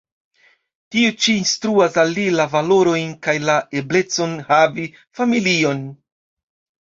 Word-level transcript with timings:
Tiu 0.93 1.09
ĉi 1.25 1.33
instruas 1.41 1.97
al 2.03 2.13
li 2.15 2.23
la 2.37 2.47
valorojn 2.53 3.13
kaj 3.27 3.35
la 3.49 3.57
eblecon 3.81 4.33
havi 4.49 4.87
familion. 5.19 5.85